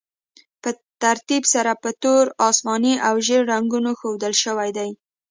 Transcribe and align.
په 0.61 0.69
ترتیب 1.03 1.43
سره 1.53 1.71
په 1.83 1.89
تور، 2.01 2.25
اسماني 2.49 2.95
او 3.07 3.15
ژیړ 3.25 3.41
رنګونو 3.53 3.89
ښودل 3.99 4.33
شوي 4.43 4.69
دي. 4.77 4.89